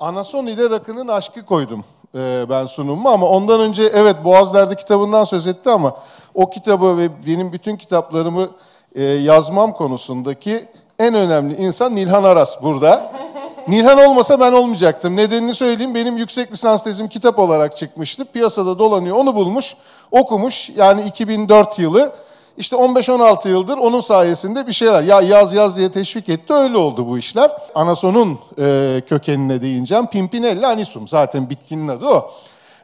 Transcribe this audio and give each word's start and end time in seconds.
Anason 0.00 0.46
ile 0.46 0.70
rakının 0.70 1.08
aşkı 1.08 1.44
koydum 1.44 1.84
e, 2.14 2.46
ben 2.48 2.66
sunumuma 2.66 3.10
ama 3.12 3.26
ondan 3.28 3.60
önce 3.60 3.82
evet 3.84 4.16
Boğazlar'da 4.24 4.74
kitabından 4.74 5.24
söz 5.24 5.46
etti 5.46 5.70
ama 5.70 5.96
o 6.34 6.50
kitabı 6.50 6.98
ve 6.98 7.26
benim 7.26 7.52
bütün 7.52 7.76
kitaplarımı 7.76 8.48
e, 8.94 9.02
yazmam 9.04 9.72
konusundaki 9.72 10.68
en 10.98 11.14
önemli 11.14 11.56
insan 11.56 11.96
Nilhan 11.96 12.24
Aras 12.24 12.62
burada. 12.62 13.12
Nilhan 13.68 13.98
olmasa 13.98 14.40
ben 14.40 14.52
olmayacaktım. 14.52 15.16
Nedenini 15.16 15.54
söyleyeyim. 15.54 15.94
Benim 15.94 16.16
yüksek 16.16 16.52
lisans 16.52 16.84
tezim 16.84 17.08
kitap 17.08 17.38
olarak 17.38 17.76
çıkmıştı. 17.76 18.24
Piyasada 18.24 18.78
dolanıyor. 18.78 19.16
Onu 19.16 19.34
bulmuş, 19.34 19.74
okumuş. 20.10 20.70
Yani 20.76 21.02
2004 21.06 21.78
yılı. 21.78 22.12
İşte 22.56 22.76
15-16 22.76 23.48
yıldır 23.48 23.78
onun 23.78 24.00
sayesinde 24.00 24.66
bir 24.66 24.72
şeyler. 24.72 25.02
Ya 25.02 25.20
yaz 25.20 25.54
yaz 25.54 25.76
diye 25.76 25.90
teşvik 25.90 26.28
etti. 26.28 26.52
Öyle 26.52 26.76
oldu 26.76 27.06
bu 27.06 27.18
işler. 27.18 27.50
Anason'un 27.74 28.38
e, 28.58 29.02
kökenine 29.08 29.62
değineceğim. 29.62 30.06
Pimpinella 30.06 30.68
anisum. 30.68 31.08
Zaten 31.08 31.50
bitkinin 31.50 31.88
adı 31.88 32.06
o. 32.06 32.30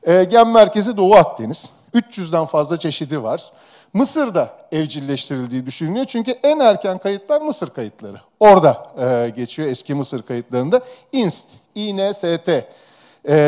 E, 0.03 0.25
gen 0.25 0.49
merkezi 0.49 0.97
Doğu 0.97 1.15
Akdeniz. 1.15 1.71
300'den 1.95 2.45
fazla 2.45 2.77
çeşidi 2.77 3.23
var. 3.23 3.51
Mısır'da 3.93 4.49
evcilleştirildiği 4.73 5.67
düşünülüyor. 5.67 6.05
Çünkü 6.05 6.31
en 6.43 6.61
erken 6.61 6.99
kayıtlar 6.99 7.41
Mısır 7.41 7.71
kayıtları. 7.71 8.21
Orada 8.41 8.87
e, 9.01 9.29
geçiyor 9.29 9.69
eski 9.69 9.95
Mısır 9.95 10.23
kayıtlarında. 10.23 10.81
INST, 11.13 11.47
INST 11.75 12.25
e, 12.49 12.65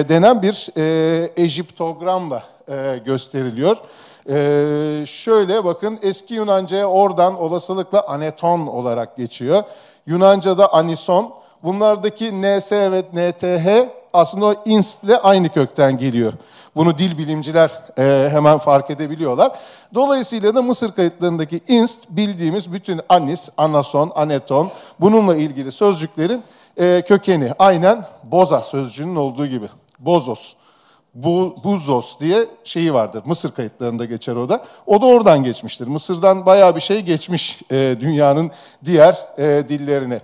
denen 0.09 0.43
bir 0.43 0.69
e, 0.77 1.31
ejiptogramla 1.37 2.43
e, 2.69 3.01
gösteriliyor. 3.05 3.77
E, 4.29 5.05
şöyle 5.07 5.65
bakın 5.65 5.99
eski 6.03 6.35
Yunanca'ya 6.35 6.87
oradan 6.87 7.41
olasılıkla 7.41 8.05
aneton 8.09 8.67
olarak 8.67 9.17
geçiyor. 9.17 9.63
Yunanca'da 10.07 10.73
anison. 10.73 11.35
Bunlardaki 11.63 12.43
NS 12.43 12.73
ve 12.73 13.03
NTH 13.13 13.89
aslında 14.13 14.47
o 14.47 14.55
inst 14.65 15.05
ile 15.05 15.19
aynı 15.19 15.49
kökten 15.49 15.99
geliyor. 15.99 16.33
Bunu 16.77 16.99
dil 16.99 17.19
bilimciler 17.19 17.71
e, 17.99 18.29
hemen 18.31 18.59
fark 18.59 18.91
edebiliyorlar. 18.91 19.53
Dolayısıyla 19.95 20.55
da 20.55 20.63
Mısır 20.63 20.93
kayıtlarındaki 20.93 21.61
inst 21.69 22.11
bildiğimiz 22.11 22.73
bütün 22.73 23.01
anis, 23.09 23.49
anason, 23.57 24.13
aneton 24.15 24.71
bununla 25.01 25.37
ilgili 25.37 25.73
sözcüklerin 25.73 26.43
e, 26.77 27.03
kökeni. 27.03 27.53
Aynen 27.59 28.07
boza 28.25 28.63
sözcüğünün 28.63 29.17
olduğu 29.17 29.47
gibi. 29.47 29.67
Bozos. 29.99 30.55
Bu, 31.15 31.57
buzos 31.65 32.21
diye 32.21 32.47
şeyi 32.65 32.95
vardır. 32.95 33.23
Mısır 33.27 33.53
kayıtlarında 33.53 34.05
geçer 34.05 34.37
o 34.37 34.49
da. 34.49 34.65
O 34.87 35.03
da 35.03 35.07
oradan 35.07 35.45
geçmiştir. 35.45 35.87
Mısır'dan 35.87 36.47
bayağı 36.47 36.77
bir 36.77 36.81
şey 36.81 37.01
geçmiş 37.01 37.61
e, 37.71 37.97
dünyanın 38.01 38.51
diğer 38.85 39.27
e, 39.39 39.69
dillerine. 39.69 40.21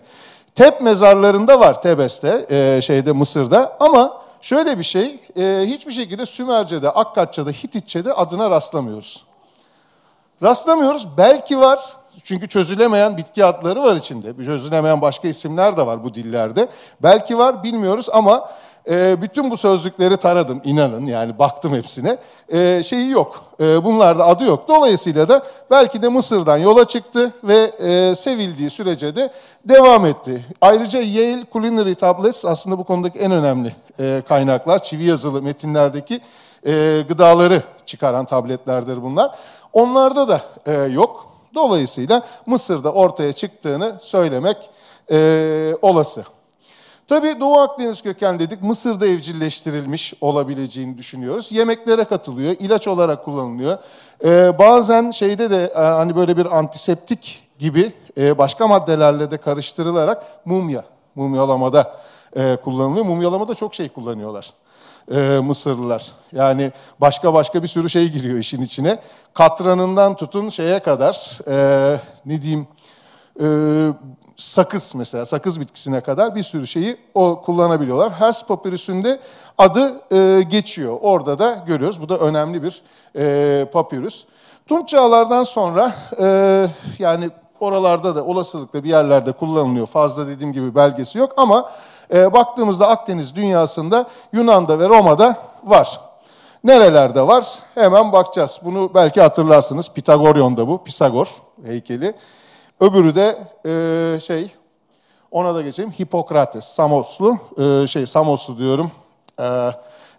Tep 0.54 0.80
mezarlarında 0.80 1.60
var 1.60 1.82
Tebes'te, 1.82 2.46
e, 2.50 2.80
şeyde 2.82 3.12
Mısır'da 3.12 3.76
ama 3.80 4.22
şöyle 4.40 4.78
bir 4.78 4.82
şey, 4.82 5.20
e, 5.36 5.62
hiçbir 5.64 5.92
şekilde 5.92 6.26
Sümerce'de, 6.26 6.90
Akkadça'da, 6.90 7.50
Hititçe'de 7.50 8.12
adına 8.12 8.50
rastlamıyoruz. 8.50 9.24
Rastlamıyoruz, 10.42 11.08
belki 11.16 11.58
var 11.58 11.80
çünkü 12.24 12.48
çözülemeyen 12.48 13.16
bitki 13.16 13.44
adları 13.44 13.82
var 13.82 13.96
içinde. 13.96 14.44
Çözülemeyen 14.44 15.00
başka 15.00 15.28
isimler 15.28 15.76
de 15.76 15.86
var 15.86 16.04
bu 16.04 16.14
dillerde. 16.14 16.68
Belki 17.02 17.38
var 17.38 17.62
bilmiyoruz 17.62 18.08
ama 18.12 18.50
e, 18.90 19.22
bütün 19.22 19.50
bu 19.50 19.56
sözlükleri 19.56 20.16
taradım 20.16 20.60
inanın 20.64 21.06
yani 21.06 21.38
baktım 21.38 21.74
hepsine. 21.74 22.16
E, 22.48 22.82
şeyi 22.82 23.10
yok. 23.10 23.44
E, 23.60 23.84
bunlarda 23.84 24.26
adı 24.26 24.44
yok. 24.44 24.68
Dolayısıyla 24.68 25.28
da 25.28 25.42
belki 25.70 26.02
de 26.02 26.08
Mısır'dan 26.08 26.56
yola 26.56 26.84
çıktı 26.84 27.32
ve 27.44 27.56
e, 27.78 28.14
sevildiği 28.14 28.70
sürece 28.70 29.16
de 29.16 29.30
devam 29.64 30.06
etti. 30.06 30.44
Ayrıca 30.60 31.00
Yale 31.00 31.44
Culinary 31.52 31.94
Tablets 31.94 32.44
aslında 32.44 32.78
bu 32.78 32.84
konudaki 32.84 33.18
en 33.18 33.32
önemli 33.32 33.76
e, 34.00 34.22
kaynaklar. 34.28 34.82
Çivi 34.82 35.04
yazılı 35.04 35.42
metinlerdeki 35.42 36.20
e, 36.66 37.04
gıdaları 37.08 37.62
çıkaran 37.86 38.24
tabletlerdir 38.24 39.02
bunlar. 39.02 39.30
Onlarda 39.72 40.28
da 40.28 40.40
e, 40.66 40.72
yok. 40.72 41.26
Dolayısıyla 41.54 42.22
Mısır'da 42.46 42.92
ortaya 42.92 43.32
çıktığını 43.32 43.96
söylemek 44.00 44.70
e, 45.10 45.76
olası. 45.82 46.24
Tabii 47.10 47.40
Doğu 47.40 47.58
Akdeniz 47.58 48.02
köken 48.02 48.38
dedik. 48.38 48.62
Mısır'da 48.62 49.06
evcilleştirilmiş 49.06 50.14
olabileceğini 50.20 50.98
düşünüyoruz. 50.98 51.52
Yemeklere 51.52 52.04
katılıyor, 52.04 52.56
ilaç 52.60 52.88
olarak 52.88 53.24
kullanılıyor. 53.24 53.78
Ee, 54.24 54.58
bazen 54.58 55.10
şeyde 55.10 55.50
de 55.50 55.72
e, 55.74 55.78
hani 55.78 56.16
böyle 56.16 56.36
bir 56.36 56.58
antiseptik 56.58 57.48
gibi 57.58 57.92
e, 58.16 58.38
başka 58.38 58.66
maddelerle 58.66 59.30
de 59.30 59.36
karıştırılarak 59.36 60.26
mumya, 60.44 60.84
mumyalamada 61.14 61.96
e, 62.36 62.56
kullanılıyor. 62.56 63.04
Mumyalamada 63.04 63.54
çok 63.54 63.74
şey 63.74 63.88
kullanıyorlar 63.88 64.54
Mısırlılar. 65.42 66.12
Yani 66.32 66.72
başka 67.00 67.34
başka 67.34 67.62
bir 67.62 67.68
sürü 67.68 67.90
şey 67.90 68.08
giriyor 68.08 68.38
işin 68.38 68.62
içine. 68.62 68.98
Katranından 69.34 70.16
tutun 70.16 70.48
şeye 70.48 70.80
kadar 70.80 71.38
e, 71.48 71.96
ne 72.26 72.42
diyeyim 72.42 72.66
e, 73.40 73.46
sakız 74.40 74.94
mesela 74.94 75.26
sakız 75.26 75.60
bitkisine 75.60 76.00
kadar 76.00 76.34
bir 76.34 76.42
sürü 76.42 76.66
şeyi 76.66 76.96
o 77.14 77.42
kullanabiliyorlar. 77.42 78.12
Hers 78.12 78.46
papirüsünde 78.46 79.20
adı 79.58 80.00
e, 80.12 80.42
geçiyor. 80.42 80.98
Orada 81.00 81.38
da 81.38 81.64
görüyoruz. 81.66 82.00
Bu 82.00 82.08
da 82.08 82.18
önemli 82.18 82.62
bir 82.62 82.82
e, 83.16 83.64
papirüs. 83.64 84.24
Tunç 84.66 84.88
çağlardan 84.88 85.42
sonra 85.42 85.92
e, 86.20 86.66
yani 86.98 87.30
oralarda 87.60 88.16
da 88.16 88.24
olasılıkla 88.24 88.84
bir 88.84 88.88
yerlerde 88.88 89.32
kullanılıyor. 89.32 89.86
Fazla 89.86 90.26
dediğim 90.26 90.52
gibi 90.52 90.74
belgesi 90.74 91.18
yok 91.18 91.32
ama 91.36 91.70
e, 92.14 92.32
baktığımızda 92.32 92.88
Akdeniz 92.88 93.34
dünyasında 93.34 94.06
Yunan'da 94.32 94.78
ve 94.78 94.88
Roma'da 94.88 95.36
var. 95.64 96.00
Nerelerde 96.64 97.26
var? 97.26 97.58
Hemen 97.74 98.12
bakacağız. 98.12 98.60
Bunu 98.64 98.90
belki 98.94 99.20
hatırlarsınız. 99.20 99.88
Pitagoryon'da 99.92 100.68
bu. 100.68 100.84
Pisagor 100.84 101.28
heykeli. 101.64 102.14
Öbürü 102.80 103.14
de 103.14 103.38
e, 103.66 104.20
şey, 104.20 104.52
ona 105.30 105.54
da 105.54 105.62
geçeyim. 105.62 105.90
Hipokrates, 105.90 106.64
Samoslu. 106.64 107.38
E, 107.58 107.86
şey, 107.86 108.06
Samoslu 108.06 108.58
diyorum. 108.58 108.90
E, 109.40 109.70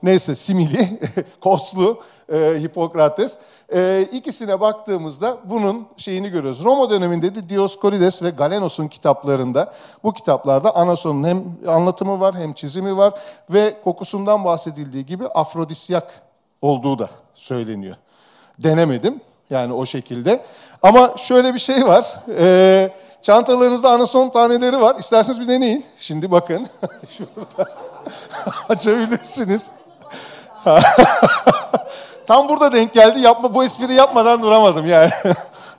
neyse, 0.04 0.36
simili, 0.36 1.00
Koslu, 1.42 2.00
e, 2.34 2.38
Hipokrates. 2.38 3.38
E, 3.74 4.08
ikisine 4.12 4.60
baktığımızda 4.60 5.38
bunun 5.46 5.88
şeyini 5.98 6.30
görüyoruz. 6.30 6.64
Roma 6.64 6.90
döneminde 6.90 7.36
de 7.36 7.50
Dioskorides 7.50 8.24
ve 8.24 8.30
Galenos'un 8.30 8.88
kitaplarında, 8.88 9.74
bu 10.04 10.14
kitaplarda 10.14 10.76
Anason'un 10.76 11.24
hem 11.24 11.44
anlatımı 11.68 12.20
var 12.20 12.36
hem 12.36 12.54
çizimi 12.54 12.98
var 12.98 13.14
ve 13.50 13.76
kokusundan 13.84 14.46
bahsedildiği 14.46 15.06
gibi 15.06 15.28
afrodisyak 15.28 16.22
olduğu 16.62 17.00
da 17.00 17.10
söyleniyor. 17.36 17.96
Denemedim 18.60 19.22
yani 19.52 19.74
o 19.74 19.86
şekilde. 19.86 20.44
Ama 20.82 21.14
şöyle 21.18 21.54
bir 21.54 21.60
şey 21.60 21.88
var. 21.88 22.06
E, 22.40 22.90
çantalarınızda 23.22 23.90
anason 23.90 24.30
taneleri 24.30 24.82
var. 24.82 24.96
İsterseniz 25.00 25.42
bir 25.42 25.48
deneyin. 25.48 25.86
Şimdi 26.00 26.32
bakın. 26.32 26.68
Şurada. 27.18 27.72
Açabilirsiniz. 28.70 29.72
Tam 32.28 32.50
burada 32.50 32.74
denk 32.74 32.94
geldi. 32.94 33.20
Yapma 33.20 33.54
bu 33.54 33.64
espri 33.64 33.94
yapmadan 33.94 34.42
duramadım 34.42 34.88
yani. 34.88 35.12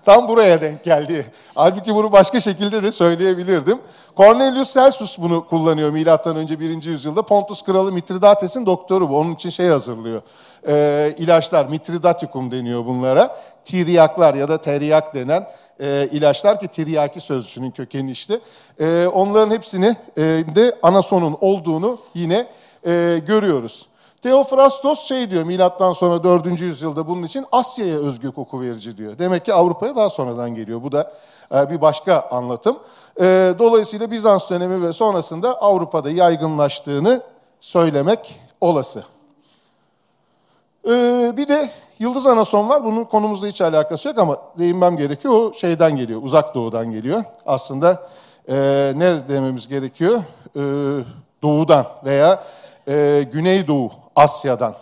Tam 0.05 0.29
buraya 0.29 0.61
denk 0.61 0.85
geldi. 0.85 1.27
Halbuki 1.55 1.95
bunu 1.95 2.13
başka 2.13 2.41
şekilde 2.41 2.83
de 2.83 2.93
söyleyebilirdim. 2.93 3.79
Cornelius 4.17 4.75
Celsus 4.75 5.19
bunu 5.19 5.47
kullanıyor 5.49 5.91
milattan 5.91 6.37
önce 6.37 6.61
1. 6.61 6.83
yüzyılda. 6.83 7.23
Pontus 7.23 7.63
kralı 7.63 7.93
Mitridates'in 7.93 8.67
doktoru 8.67 9.11
bu. 9.11 9.19
Onun 9.19 9.35
için 9.35 9.51
şey 9.51 9.69
hazırlıyor. 9.69 10.23
Ee, 10.69 11.15
ilaçlar, 11.19 11.67
Mitridaticum 11.67 12.51
deniyor 12.51 12.87
bunlara. 12.87 13.37
Tiryaklar 13.65 14.35
ya 14.35 14.49
da 14.49 14.61
teriyak 14.61 15.15
denen 15.15 15.49
e, 15.81 16.09
ilaçlar 16.13 16.61
ki 16.61 16.69
tiryaki 16.69 17.21
sözcüğünün 17.21 17.71
kökeni 17.71 18.11
işte. 18.11 18.41
E, 18.81 19.07
onların 19.07 19.51
hepsini 19.51 19.97
e, 20.17 20.23
de 20.55 20.79
anasonun 20.83 21.37
olduğunu 21.41 21.99
yine 22.15 22.47
e, 22.87 23.21
görüyoruz. 23.27 23.87
Teofrastos 24.23 25.01
şey 25.01 25.31
diyor 25.31 25.45
milattan 25.45 25.93
sonra 25.93 26.25
4. 26.25 26.61
yüzyılda 26.61 27.09
bunun 27.09 27.23
için 27.23 27.47
Asya'ya 27.53 27.99
özgü 27.99 28.33
koku 28.33 28.61
verici 28.61 28.97
diyor. 28.97 29.19
Demek 29.19 29.45
ki 29.45 29.55
Avrupa'ya 29.55 29.97
daha 29.97 30.09
sonradan 30.09 30.55
geliyor. 30.55 30.83
Bu 30.83 30.93
da 30.93 31.13
e, 31.55 31.71
bir 31.71 31.81
başka 31.81 32.21
anlatım. 32.31 32.79
E, 33.21 33.55
dolayısıyla 33.59 34.11
Bizans 34.11 34.51
dönemi 34.51 34.83
ve 34.83 34.93
sonrasında 34.93 35.63
Avrupa'da 35.63 36.11
yaygınlaştığını 36.11 37.23
söylemek 37.61 38.41
olası. 38.61 39.05
E, 40.87 40.91
bir 41.37 41.49
de 41.49 41.71
Yıldız 41.99 42.27
Anason 42.27 42.69
var. 42.69 42.85
Bunun 42.85 43.05
konumuzla 43.05 43.49
hiç 43.49 43.61
alakası 43.61 44.09
yok 44.09 44.19
ama 44.19 44.39
değinmem 44.59 44.97
gerekiyor. 44.97 45.35
O 45.35 45.53
şeyden 45.53 45.97
geliyor, 45.97 46.23
uzak 46.23 46.55
doğudan 46.55 46.91
geliyor. 46.91 47.25
Aslında 47.47 48.03
ne 48.97 49.29
dememiz 49.29 49.69
gerekiyor? 49.69 50.21
Doğudan 51.43 51.87
veya 52.05 52.45
Güneydoğu 53.33 54.02
Asya'dan 54.17 54.75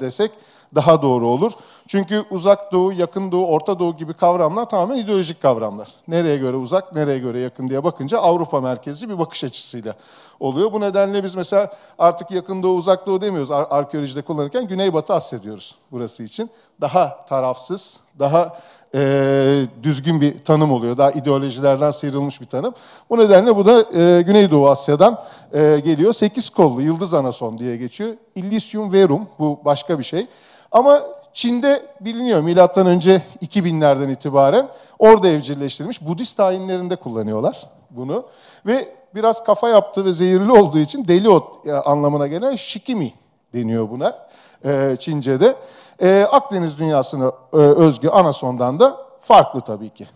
desek 0.00 0.30
daha 0.74 1.02
doğru 1.02 1.28
olur. 1.28 1.52
Çünkü 1.88 2.24
uzak 2.30 2.72
doğu, 2.72 2.92
yakın 2.92 3.32
doğu, 3.32 3.46
orta 3.46 3.78
doğu 3.78 3.96
gibi 3.96 4.14
kavramlar 4.14 4.68
tamamen 4.68 4.96
ideolojik 4.96 5.42
kavramlar. 5.42 5.88
Nereye 6.08 6.36
göre 6.36 6.56
uzak, 6.56 6.94
nereye 6.94 7.18
göre 7.18 7.40
yakın 7.40 7.68
diye 7.68 7.84
bakınca 7.84 8.18
Avrupa 8.18 8.60
merkezli 8.60 9.08
bir 9.08 9.18
bakış 9.18 9.44
açısıyla 9.44 9.94
oluyor. 10.40 10.72
Bu 10.72 10.80
nedenle 10.80 11.24
biz 11.24 11.36
mesela 11.36 11.72
artık 11.98 12.30
yakın 12.30 12.62
doğu, 12.62 12.76
uzak 12.76 13.06
doğu 13.06 13.20
demiyoruz 13.20 13.50
ar- 13.50 13.66
arkeolojide 13.70 14.22
kullanırken 14.22 14.66
Güneybatı 14.66 15.14
Asya 15.14 15.42
diyoruz 15.42 15.74
burası 15.90 16.22
için. 16.22 16.50
Daha 16.80 17.24
tarafsız, 17.26 18.00
daha 18.18 18.56
e, 18.94 19.66
düzgün 19.82 20.20
bir 20.20 20.44
tanım 20.44 20.72
oluyor. 20.72 20.98
Daha 20.98 21.10
ideolojilerden 21.10 21.90
sıyrılmış 21.90 22.40
bir 22.40 22.46
tanım. 22.46 22.74
Bu 23.10 23.18
nedenle 23.18 23.56
bu 23.56 23.66
da 23.66 23.98
e, 23.98 24.22
Güneydoğu 24.22 24.68
Asya'dan 24.68 25.22
e, 25.52 25.80
geliyor. 25.84 26.12
Sekiz 26.12 26.50
kollu 26.50 26.82
Yıldız 26.82 27.14
Anason 27.14 27.58
diye 27.58 27.76
geçiyor. 27.76 28.10
Illicium 28.34 28.92
Verum 28.92 29.28
bu 29.38 29.60
başka 29.64 29.98
bir 29.98 30.04
şey. 30.04 30.26
Ama 30.72 31.00
Çin'de 31.32 31.82
biliniyor 32.00 32.40
milattan 32.40 32.86
önce 32.86 33.22
2000'lerden 33.42 34.10
itibaren 34.10 34.68
orada 34.98 35.28
evcilleştirilmiş 35.28 36.02
Budist 36.02 36.40
ayinlerinde 36.40 36.96
kullanıyorlar 36.96 37.68
bunu 37.90 38.24
ve 38.66 38.88
biraz 39.14 39.44
kafa 39.44 39.68
yaptı 39.68 40.04
ve 40.04 40.12
zehirli 40.12 40.52
olduğu 40.52 40.78
için 40.78 41.08
deli 41.08 41.28
ot 41.28 41.66
e, 41.66 41.72
anlamına 41.72 42.26
gelen 42.26 42.56
shikimi 42.56 43.12
deniyor 43.54 43.90
buna 43.90 44.18
e, 44.64 44.96
Çince'de. 45.00 45.56
E, 46.02 46.22
Akdeniz 46.32 46.78
dünyasına 46.78 47.32
e, 47.52 47.56
özgü 47.56 48.08
anasondan 48.08 48.80
da 48.80 48.96
farklı 49.20 49.60
tabii 49.60 49.90
ki. 49.90 50.06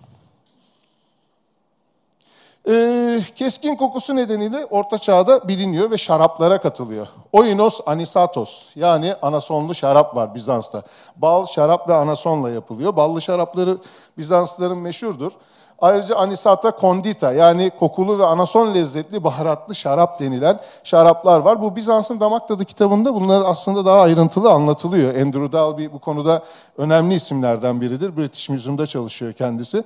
E, 2.69 3.21
keskin 3.35 3.77
kokusu 3.77 4.17
nedeniyle 4.17 4.65
Orta 4.65 4.99
Çağ'da 4.99 5.49
biliniyor 5.49 5.91
ve 5.91 5.99
şaraplara 5.99 6.61
katılıyor. 6.61 7.07
Oinos 7.33 7.81
anisatos 7.87 8.65
yani 8.77 9.15
anasonlu 9.23 9.75
şarap 9.75 10.17
var 10.17 10.35
Bizans'ta. 10.35 10.83
Bal, 11.17 11.47
şarap 11.47 11.89
ve 11.89 11.95
anasonla 11.95 12.51
yapılıyor. 12.51 12.97
Ballı 12.97 13.23
şarapları 13.23 13.79
Bizanslıların 14.19 14.79
meşhurdur. 14.79 15.33
Ayrıca 15.81 16.17
anisata 16.17 16.73
condita 16.81 17.33
yani 17.33 17.71
kokulu 17.79 18.19
ve 18.19 18.27
anason 18.27 18.75
lezzetli 18.75 19.25
baharatlı 19.25 19.75
şarap 19.75 20.21
denilen 20.21 20.61
şaraplar 20.85 21.41
var. 21.41 21.63
Bu 21.63 21.77
Bizans'ın 21.77 22.21
damak 22.21 22.49
tadı 22.49 22.65
kitabında 22.65 23.15
bunlar 23.15 23.43
aslında 23.47 23.85
daha 23.85 24.01
ayrıntılı 24.01 24.51
anlatılıyor. 24.51 25.15
Andrew 25.15 25.53
Dalby 25.53 25.87
bu 25.93 25.99
konuda 25.99 26.43
önemli 26.79 27.15
isimlerden 27.15 27.81
biridir. 27.81 28.17
British 28.17 28.49
Museum'da 28.49 28.87
çalışıyor 28.87 29.33
kendisi. 29.33 29.85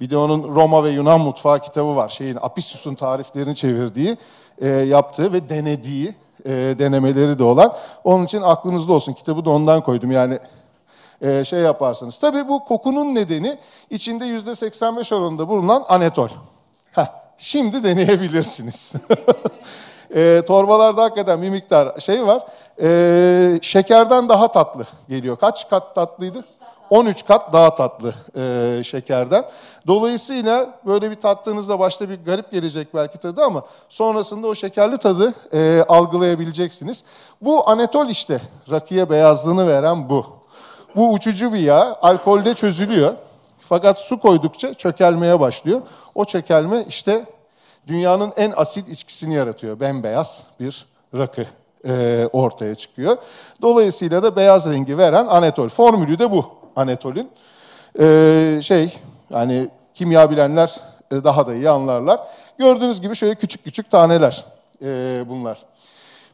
Bir 0.00 0.10
de 0.10 0.16
onun 0.16 0.54
Roma 0.54 0.84
ve 0.84 0.90
Yunan 0.90 1.20
mutfağı 1.20 1.60
kitabı 1.60 1.96
var. 1.96 2.08
Şeyin 2.08 2.38
Apicius'un 2.42 2.94
tariflerini 2.94 3.54
çevirdiği, 3.54 4.16
e, 4.58 4.68
yaptığı 4.68 5.32
ve 5.32 5.48
denediği 5.48 6.14
e, 6.44 6.50
denemeleri 6.50 7.38
de 7.38 7.44
olan. 7.44 7.74
Onun 8.04 8.24
için 8.24 8.42
aklınızda 8.42 8.92
olsun. 8.92 9.12
Kitabı 9.12 9.44
da 9.44 9.50
ondan 9.50 9.80
koydum. 9.80 10.10
Yani 10.10 10.38
e, 11.22 11.44
şey 11.44 11.60
yaparsınız. 11.60 12.18
Tabii 12.18 12.48
bu 12.48 12.64
kokunun 12.64 13.14
nedeni 13.14 13.58
içinde 13.90 14.24
yüzde 14.24 14.54
85 14.54 15.12
oranında 15.12 15.48
bulunan 15.48 15.84
anetol. 15.88 16.28
Heh, 16.92 17.06
şimdi 17.38 17.84
deneyebilirsiniz. 17.84 18.92
e, 20.14 20.42
torbalarda 20.46 21.02
hakikaten 21.02 21.42
bir 21.42 21.50
miktar 21.50 22.00
şey 22.00 22.26
var. 22.26 22.46
E, 22.82 23.58
şekerden 23.62 24.28
daha 24.28 24.50
tatlı 24.50 24.84
geliyor. 25.08 25.36
Kaç 25.36 25.70
kat 25.70 25.94
tatlıydı? 25.94 26.44
13 26.90 27.26
kat 27.26 27.52
daha 27.52 27.74
tatlı 27.74 28.14
e, 28.36 28.84
şekerden. 28.84 29.44
Dolayısıyla 29.86 30.78
böyle 30.86 31.10
bir 31.10 31.20
tattığınızda 31.20 31.78
başta 31.78 32.08
bir 32.10 32.24
garip 32.24 32.50
gelecek 32.50 32.94
belki 32.94 33.18
tadı 33.18 33.44
ama 33.44 33.62
sonrasında 33.88 34.46
o 34.46 34.54
şekerli 34.54 34.98
tadı 34.98 35.34
e, 35.52 35.84
algılayabileceksiniz. 35.88 37.04
Bu 37.40 37.70
anetol 37.70 38.08
işte 38.08 38.40
rakıya 38.70 39.10
beyazlığını 39.10 39.66
veren 39.68 40.08
bu. 40.08 40.41
Bu 40.96 41.12
uçucu 41.12 41.52
bir 41.52 41.58
yağ, 41.58 41.96
alkolde 42.02 42.54
çözülüyor. 42.54 43.14
Fakat 43.60 43.98
su 43.98 44.20
koydukça 44.20 44.74
çökelmeye 44.74 45.40
başlıyor. 45.40 45.82
O 46.14 46.24
çökelme 46.24 46.84
işte 46.88 47.24
dünyanın 47.88 48.32
en 48.36 48.52
asil 48.56 48.86
içkisini 48.86 49.34
yaratıyor. 49.34 49.80
Bembeyaz 49.80 50.42
bir 50.60 50.86
rakı 51.18 51.46
e, 51.86 52.28
ortaya 52.32 52.74
çıkıyor. 52.74 53.16
Dolayısıyla 53.62 54.22
da 54.22 54.36
beyaz 54.36 54.70
rengi 54.70 54.98
veren 54.98 55.26
anetol. 55.26 55.68
Formülü 55.68 56.18
de 56.18 56.30
bu 56.30 56.46
anetolün. 56.76 57.30
E, 58.00 58.58
şey 58.62 58.98
yani 59.30 59.68
kimya 59.94 60.30
bilenler 60.30 60.80
e, 61.12 61.24
daha 61.24 61.46
da 61.46 61.54
iyi 61.54 61.70
anlarlar. 61.70 62.20
Gördüğünüz 62.58 63.00
gibi 63.00 63.16
şöyle 63.16 63.34
küçük 63.34 63.64
küçük 63.64 63.90
taneler 63.90 64.44
e, 64.82 64.88
bunlar. 65.28 65.62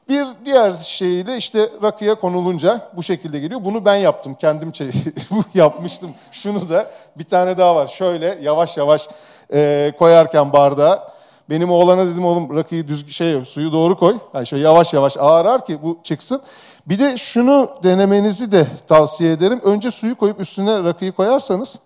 Bir 0.08 0.26
diğer 0.44 0.72
şeyle 0.72 1.36
işte 1.36 1.70
rakıya 1.82 2.14
konulunca 2.14 2.90
bu 2.96 3.02
şekilde 3.02 3.40
geliyor. 3.40 3.64
Bunu 3.64 3.84
ben 3.84 3.96
yaptım, 3.96 4.34
kendim 4.34 4.72
yapmıştım. 5.54 6.10
Şunu 6.32 6.68
da 6.68 6.90
bir 7.18 7.24
tane 7.24 7.58
daha 7.58 7.76
var. 7.76 7.88
Şöyle 7.88 8.38
yavaş 8.42 8.76
yavaş 8.76 9.08
e, 9.52 9.92
koyarken 9.98 10.52
bardağa. 10.52 11.12
Benim 11.50 11.70
oğlana 11.70 12.06
dedim 12.06 12.24
oğlum 12.24 12.56
rakıyı 12.56 12.88
düz 12.88 13.10
şey 13.12 13.44
suyu 13.44 13.72
doğru 13.72 13.98
koy. 13.98 14.18
Yani 14.34 14.46
şöyle 14.46 14.64
yavaş 14.64 14.94
yavaş 14.94 15.16
ağır 15.16 15.46
ağır 15.46 15.64
ki 15.64 15.82
bu 15.82 16.00
çıksın. 16.04 16.42
Bir 16.86 16.98
de 16.98 17.18
şunu 17.18 17.70
denemenizi 17.82 18.52
de 18.52 18.66
tavsiye 18.86 19.32
ederim. 19.32 19.60
Önce 19.64 19.90
suyu 19.90 20.16
koyup 20.16 20.40
üstüne 20.40 20.84
rakıyı 20.84 21.12
koyarsanız 21.12 21.78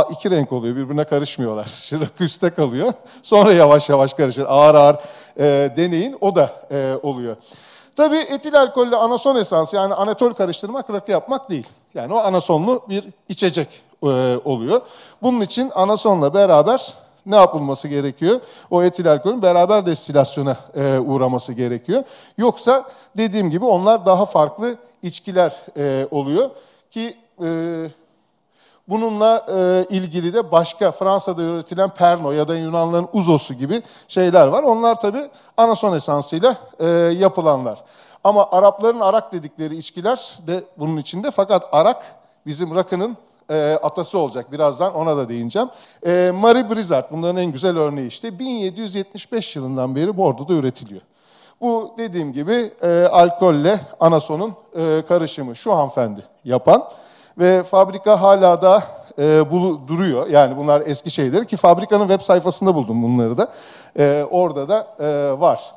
iki 0.00 0.30
renk 0.30 0.52
oluyor 0.52 0.76
birbirine 0.76 1.04
karışmıyorlar. 1.04 1.66
Rakı 1.92 2.24
üstte 2.24 2.50
kalıyor. 2.50 2.92
Sonra 3.22 3.52
yavaş 3.52 3.88
yavaş 3.88 4.14
karışır. 4.14 4.46
Ağır 4.48 4.74
ağır 4.74 4.96
e, 5.38 5.76
deneyin 5.76 6.16
o 6.20 6.34
da 6.34 6.50
e, 6.70 6.94
oluyor. 7.02 7.36
Tabii 7.96 8.16
etil 8.16 8.60
alkolle 8.60 8.96
anason 8.96 9.36
esansı 9.36 9.76
yani 9.76 9.94
anetol 9.94 10.32
karıştırmak 10.32 10.90
rakı 10.90 11.10
yapmak 11.10 11.50
değil. 11.50 11.66
Yani 11.94 12.14
o 12.14 12.18
anasonlu 12.18 12.82
bir 12.88 13.04
içecek 13.28 13.68
e, 14.02 14.06
oluyor. 14.44 14.80
Bunun 15.22 15.40
için 15.40 15.72
anasonla 15.74 16.34
beraber 16.34 16.94
ne 17.26 17.36
yapılması 17.36 17.88
gerekiyor? 17.88 18.40
O 18.70 18.82
etil 18.82 19.12
alkolün 19.12 19.42
beraber 19.42 19.86
destilasyona 19.86 20.56
e, 20.74 20.98
uğraması 20.98 21.52
gerekiyor. 21.52 22.02
Yoksa 22.38 22.90
dediğim 23.16 23.50
gibi 23.50 23.64
onlar 23.64 24.06
daha 24.06 24.26
farklı 24.26 24.76
içkiler 25.02 25.56
e, 25.76 26.06
oluyor 26.10 26.50
ki 26.90 27.16
e, 27.42 27.48
bununla 28.88 29.46
e, 29.48 29.86
ilgili 29.96 30.32
de 30.32 30.52
başka 30.52 30.92
Fransa'da 30.92 31.42
üretilen 31.42 31.88
Perno 31.88 32.32
ya 32.32 32.48
da 32.48 32.56
Yunanların 32.56 33.08
Uzosu 33.12 33.54
gibi 33.54 33.82
şeyler 34.08 34.46
var. 34.46 34.62
Onlar 34.62 35.00
tabi 35.00 35.18
anason 35.56 35.96
esansıyla 35.96 36.56
e, 36.80 36.86
yapılanlar. 37.18 37.84
Ama 38.24 38.48
Arapların 38.50 39.00
arak 39.00 39.32
dedikleri 39.32 39.76
içkiler 39.76 40.38
de 40.46 40.64
bunun 40.78 40.96
içinde 40.96 41.30
fakat 41.30 41.68
arak 41.72 42.02
bizim 42.46 42.74
rakının 42.74 43.16
e, 43.50 43.78
atası 43.82 44.18
olacak. 44.18 44.52
Birazdan 44.52 44.94
ona 44.94 45.16
da 45.16 45.28
değineceğim. 45.28 45.68
E, 46.06 46.32
Marie 46.34 46.70
Brizard 46.70 47.04
bunların 47.10 47.36
en 47.36 47.52
güzel 47.52 47.78
örneği 47.78 48.08
işte. 48.08 48.38
1775 48.38 49.56
yılından 49.56 49.96
beri 49.96 50.16
Bordo'da 50.16 50.52
üretiliyor. 50.52 51.02
Bu 51.60 51.94
dediğim 51.98 52.32
gibi 52.32 52.70
e, 52.82 52.88
alkolle 53.12 53.80
anasonun 54.00 54.54
e, 54.76 55.02
karışımı 55.08 55.56
şu 55.56 55.72
hanımefendi 55.72 56.20
yapan 56.44 56.88
ve 57.38 57.62
fabrika 57.62 58.22
hala 58.22 58.62
da 58.62 58.82
e, 59.18 59.50
bulu, 59.50 59.88
duruyor. 59.88 60.26
Yani 60.26 60.56
bunlar 60.56 60.82
eski 60.86 61.10
şeyleri 61.10 61.46
ki 61.46 61.56
fabrikanın 61.56 62.08
web 62.08 62.20
sayfasında 62.20 62.74
buldum 62.74 63.02
bunları 63.02 63.38
da. 63.38 63.48
E, 63.98 64.26
orada 64.30 64.68
da 64.68 64.86
e, 65.00 65.40
var. 65.40 65.74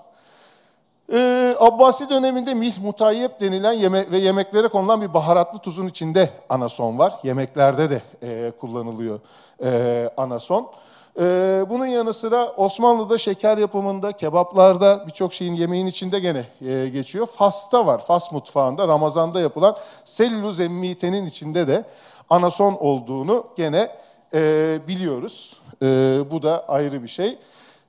Ee, 1.14 1.56
Abbasi 1.60 2.10
döneminde 2.10 2.54
mih 2.54 2.78
mutayyep 2.78 3.40
denilen 3.40 3.74
yeme 3.74 4.12
ve 4.12 4.18
yemeklere 4.18 4.68
konulan 4.68 5.02
bir 5.02 5.14
baharatlı 5.14 5.60
tuzun 5.60 5.88
içinde 5.88 6.30
anason 6.50 7.00
var. 7.00 7.14
Yemeklerde 7.24 7.90
de 7.90 8.02
e, 8.24 8.52
kullanılıyor 8.52 9.20
e, 9.64 10.10
anason. 10.18 10.72
E, 11.20 11.66
bunun 11.70 11.86
yanı 11.86 12.14
sıra 12.14 12.48
Osmanlı'da 12.58 13.18
şeker 13.18 13.58
yapımında, 13.58 14.12
kebaplarda 14.12 15.04
birçok 15.08 15.34
şeyin 15.34 15.54
yemeğin 15.54 15.86
içinde 15.86 16.20
gene 16.20 16.46
e, 16.68 16.90
geçiyor. 16.90 17.26
Fas'ta 17.26 17.86
var, 17.86 18.06
Fas 18.06 18.32
mutfağında 18.32 18.88
Ramazan'da 18.88 19.40
yapılan 19.40 19.78
selluz 20.06 20.60
emmitenin 20.60 21.26
içinde 21.26 21.68
de 21.68 21.86
anason 22.30 22.74
olduğunu 22.80 23.46
gene 23.58 23.92
e, 24.34 24.80
biliyoruz. 24.88 25.58
E, 25.82 25.86
bu 26.32 26.44
da 26.44 26.66
ayrı 26.68 27.04
bir 27.04 27.08
şey. 27.08 27.38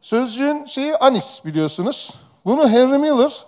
Sözcüğün 0.02 0.64
şeyi 0.64 0.96
anis 0.96 1.44
biliyorsunuz. 1.44 2.14
Bunu 2.44 2.68
Henry 2.68 2.98
Miller 2.98 3.44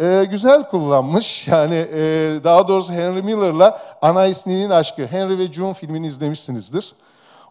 e, 0.00 0.24
güzel 0.24 0.68
kullanmış. 0.68 1.48
Yani 1.54 1.86
e, 1.94 2.00
daha 2.44 2.68
doğrusu 2.68 2.92
Henry 2.92 3.22
Miller'la 3.22 3.82
Anais 4.02 4.46
Nin'in 4.46 4.70
aşkı. 4.70 5.06
Henry 5.06 5.38
ve 5.38 5.52
June 5.52 5.74
filmini 5.74 6.06
izlemişsinizdir. 6.06 6.94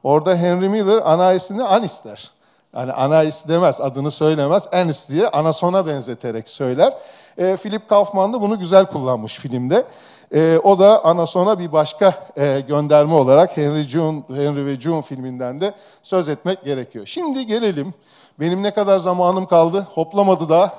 Orada 0.03 0.35
Henry 0.35 0.69
Miller 0.69 1.01
Anais'ini 1.05 1.63
Anis 1.63 2.03
der. 2.03 2.31
Yani 2.75 2.93
Anais 2.93 3.47
demez, 3.47 3.81
adını 3.81 4.11
söylemez. 4.11 4.67
Anis 4.73 5.09
diye 5.09 5.27
anasona 5.27 5.87
benzeterek 5.87 6.49
söyler. 6.49 6.97
E, 7.37 7.57
Philip 7.57 7.89
Kaufman 7.89 8.33
da 8.33 8.41
bunu 8.41 8.59
güzel 8.59 8.85
kullanmış 8.85 9.35
filmde. 9.35 9.85
E, 10.33 10.59
o 10.63 10.79
da 10.79 11.05
anasona 11.05 11.59
bir 11.59 11.71
başka 11.71 12.13
e, 12.37 12.59
gönderme 12.67 13.13
olarak 13.13 13.57
Henry, 13.57 13.83
June, 13.83 14.23
Henry 14.27 14.65
ve 14.65 14.75
June 14.75 15.01
filminden 15.01 15.61
de 15.61 15.73
söz 16.03 16.29
etmek 16.29 16.63
gerekiyor. 16.63 17.05
Şimdi 17.05 17.47
gelelim 17.47 17.93
benim 18.39 18.63
ne 18.63 18.73
kadar 18.73 18.99
zamanım 18.99 19.45
kaldı? 19.45 19.87
Hoplamadı 19.93 20.49
daha. 20.49 20.73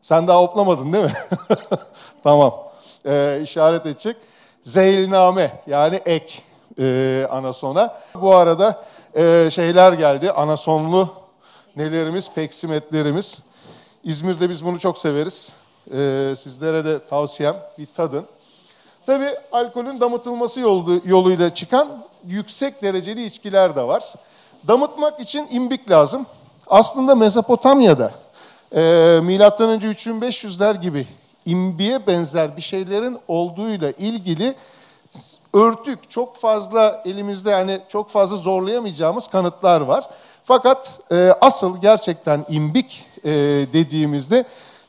Sen 0.00 0.28
daha 0.28 0.40
hoplamadın 0.40 0.92
değil 0.92 1.04
mi? 1.04 1.12
tamam. 2.22 2.54
Ee, 3.06 3.40
işaret 3.42 3.86
edecek. 3.86 4.16
Zeylname 4.62 5.50
yani 5.66 6.00
ek 6.06 6.42
e, 6.78 7.26
anasona. 7.30 7.94
Bu 8.14 8.34
arada 8.34 8.84
e, 9.14 9.48
şeyler 9.50 9.92
geldi, 9.92 10.32
anasonlu 10.32 11.08
nelerimiz, 11.76 12.30
peksimetlerimiz. 12.34 13.38
İzmir'de 14.04 14.50
biz 14.50 14.64
bunu 14.64 14.78
çok 14.78 14.98
severiz. 14.98 15.52
E, 15.94 16.32
sizlere 16.36 16.84
de 16.84 16.98
tavsiyem 17.04 17.56
bir 17.78 17.86
tadın. 17.86 18.24
Tabii 19.06 19.30
alkolün 19.52 20.00
damıtılması 20.00 20.60
yolu, 20.60 21.00
yoluyla 21.04 21.54
çıkan 21.54 21.88
yüksek 22.26 22.82
dereceli 22.82 23.24
içkiler 23.24 23.76
de 23.76 23.82
var. 23.82 24.14
Damıtmak 24.68 25.20
için 25.20 25.48
imbik 25.50 25.90
lazım. 25.90 26.26
Aslında 26.66 27.14
Mezopotamya'da 27.14 28.12
e, 28.74 28.80
milattan 29.22 29.68
önce 29.68 29.88
3500'ler 29.88 30.80
gibi 30.80 31.06
imbiye 31.46 32.06
benzer 32.06 32.56
bir 32.56 32.62
şeylerin 32.62 33.18
olduğuyla 33.28 33.90
ilgili 33.90 34.54
örtük 35.54 36.10
çok 36.10 36.36
fazla 36.36 37.02
elimizde 37.04 37.50
yani 37.50 37.80
çok 37.88 38.10
fazla 38.10 38.36
zorlayamayacağımız 38.36 39.26
kanıtlar 39.26 39.80
var. 39.80 40.08
Fakat 40.44 41.00
e, 41.12 41.34
asıl 41.40 41.80
gerçekten 41.80 42.44
imbik 42.48 43.06
e, 43.24 43.30
dediğimizde 43.72 44.44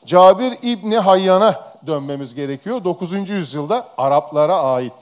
Cabir 0.06 0.58
İbni 0.62 0.98
Hayyan'a 0.98 1.64
dönmemiz 1.86 2.34
gerekiyor. 2.34 2.84
9. 2.84 3.30
yüzyılda 3.30 3.88
Araplara 3.98 4.56
ait. 4.56 4.92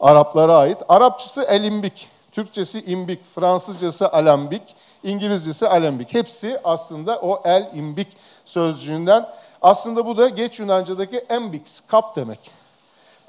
Araplara 0.00 0.56
ait. 0.56 0.78
Arapçası 0.88 1.42
elimbik, 1.42 2.08
Türkçesi 2.32 2.84
imbik, 2.84 3.34
Fransızcası 3.34 4.12
alambik, 4.12 4.62
İngilizcesi 5.04 5.68
alembik. 5.68 6.14
Hepsi 6.14 6.60
aslında 6.64 7.18
o 7.18 7.42
el 7.44 7.70
imbik 7.74 8.08
sözcüğünden. 8.44 9.28
Aslında 9.62 10.06
bu 10.06 10.16
da 10.16 10.28
geç 10.28 10.60
Yunanca'daki 10.60 11.18
embix, 11.18 11.80
kap 11.80 12.16
demek. 12.16 12.61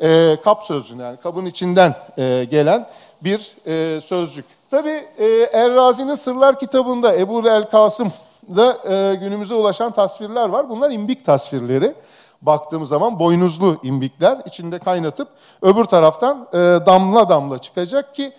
E, 0.01 0.37
kap 0.43 0.63
sözcüğünden, 0.63 1.03
yani 1.03 1.17
kabın 1.17 1.45
içinden 1.45 1.95
e, 2.17 2.47
gelen 2.51 2.87
bir 3.21 3.51
e, 3.67 4.01
sözcük. 4.01 4.45
Tabi 4.71 4.89
e, 5.17 5.25
Errazi'nin 5.53 6.15
Sırlar 6.15 6.59
kitabında 6.59 7.15
Ebu 7.15 7.49
el 7.49 7.69
Kasım'da 7.69 8.77
e, 8.93 9.15
günümüze 9.15 9.55
ulaşan 9.55 9.91
tasvirler 9.91 10.49
var. 10.49 10.69
Bunlar 10.69 10.91
imbik 10.91 11.25
tasvirleri. 11.25 11.95
Baktığımız 12.41 12.89
zaman 12.89 13.19
boynuzlu 13.19 13.77
imbikler 13.83 14.37
içinde 14.45 14.79
kaynatıp 14.79 15.27
öbür 15.61 15.83
taraftan 15.83 16.47
e, 16.53 16.57
damla 16.57 17.29
damla 17.29 17.57
çıkacak 17.57 18.15
ki 18.15 18.33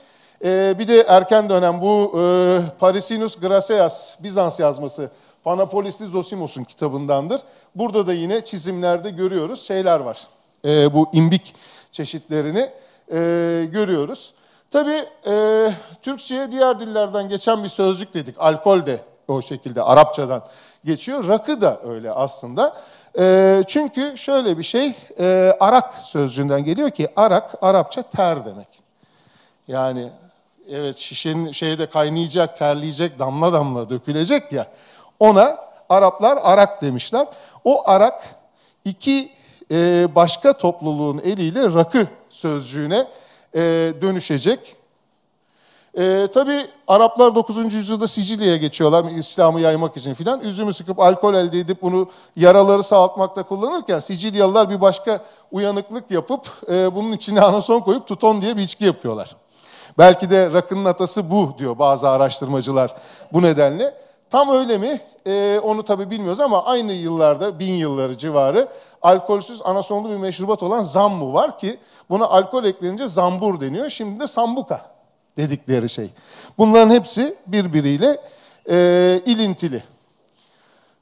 e, 0.45 0.79
bir 0.79 0.89
de 0.89 1.01
erken 1.01 1.49
dönem 1.49 1.81
bu 1.81 2.13
e, 2.21 2.59
Parisinus 2.79 3.37
Graseas 3.37 4.15
Bizans 4.21 4.61
yazması 4.61 5.11
Panapolisli 5.45 6.07
Zosimos'un 6.07 6.65
kitabındandır. 6.65 7.41
Burada 7.75 8.07
da 8.07 8.13
yine 8.13 8.45
çizimlerde 8.45 9.11
görüyoruz 9.11 9.63
şeyler 9.67 10.01
var. 10.01 10.27
E, 10.65 10.95
bu 10.95 11.09
imbik 11.13 11.55
çeşitlerini 11.93 12.71
e, 13.13 13.19
görüyoruz. 13.73 14.35
Tabii 14.71 15.05
e, 15.27 15.71
Türkçe'ye 16.03 16.53
diğer 16.53 16.81
dillerden 16.81 17.29
geçen 17.29 17.65
bir 17.65 17.69
sözcük 17.69 18.15
dedik. 18.15 18.35
Alkol 18.39 18.87
de 18.87 19.01
o 19.29 19.43
şekilde 19.43 19.83
Arapçadan 19.83 20.45
geçiyor. 20.85 21.29
Rakı 21.29 21.61
da 21.61 21.81
öyle 21.89 22.13
aslında. 22.13 22.77
E, 23.19 23.63
çünkü 23.67 24.13
şöyle 24.17 24.59
bir 24.59 24.63
şey, 24.63 24.93
e, 25.19 25.57
arak 25.61 25.95
sözcüğünden 26.03 26.65
geliyor 26.65 26.91
ki 26.91 27.09
arak 27.17 27.55
Arapça 27.63 28.03
ter 28.03 28.47
demek. 28.47 28.69
Yani 29.69 30.11
evet 30.71 30.97
şişenin 30.97 31.53
şeyde 31.53 31.87
kaynayacak, 31.87 32.57
terleyecek, 32.57 33.19
damla 33.19 33.53
damla 33.53 33.91
dökülecek 33.91 34.53
ya. 34.53 34.67
Ona 35.21 35.59
Araplar 35.89 36.39
arak 36.43 36.83
demişler. 36.83 37.27
O 37.65 37.89
arak 37.89 38.25
iki 38.85 39.33
e, 39.75 40.09
başka 40.15 40.53
topluluğun 40.53 41.19
eliyle 41.25 41.75
rakı 41.75 42.07
sözcüğüne 42.29 43.07
e, 43.55 43.61
dönüşecek. 44.01 44.77
E, 45.99 46.27
tabii 46.35 46.67
Araplar 46.89 47.35
9. 47.35 47.75
yüzyılda 47.75 48.07
Sicilya'ya 48.07 48.57
geçiyorlar 48.57 49.05
İslam'ı 49.11 49.61
yaymak 49.61 49.97
için 49.97 50.15
filan. 50.15 50.41
Üzümü 50.41 50.73
sıkıp 50.73 51.01
alkol 51.01 51.35
elde 51.35 51.61
edip 51.61 51.83
bunu 51.83 52.11
yaraları 52.37 52.83
sağaltmakta 52.83 53.43
kullanırken 53.43 53.99
Sicilyalılar 53.99 54.71
bir 54.71 54.81
başka 54.81 55.25
uyanıklık 55.53 56.11
yapıp 56.11 56.51
e, 56.71 56.95
bunun 56.95 57.13
içine 57.13 57.41
anason 57.41 57.81
koyup 57.81 58.07
tuton 58.07 58.41
diye 58.41 58.57
bir 58.57 58.63
içki 58.63 58.85
yapıyorlar. 58.85 59.37
Belki 59.99 60.31
de 60.31 60.53
rakının 60.53 60.85
atası 60.85 61.31
bu 61.31 61.55
diyor 61.59 61.79
bazı 61.79 62.09
araştırmacılar 62.09 62.95
bu 63.33 63.43
nedenle. 63.43 63.95
Tam 64.35 64.49
öyle 64.49 64.79
mi? 64.79 65.01
Ee, 65.27 65.61
onu 65.63 65.83
tabii 65.83 66.11
bilmiyoruz 66.11 66.41
ama 66.41 66.65
aynı 66.65 66.93
yıllarda, 66.93 67.59
bin 67.59 67.75
yılları 67.75 68.19
civarı 68.19 68.69
alkolsüz 69.03 69.63
anasonlu 69.65 70.11
bir 70.11 70.17
meşrubat 70.17 70.63
olan 70.63 70.83
zambu 70.83 71.33
var 71.33 71.59
ki 71.59 71.79
buna 72.11 72.25
alkol 72.25 72.65
eklenince 72.65 73.09
zambur 73.09 73.61
deniyor. 73.61 73.91
Şimdi 73.91 74.21
de 74.21 74.27
sambuka 74.27 74.91
dedikleri 75.37 75.89
şey. 75.89 76.11
Bunların 76.59 76.91
hepsi 76.91 77.37
birbiriyle 77.47 78.21
e, 78.71 78.77
ilintili. 79.27 79.83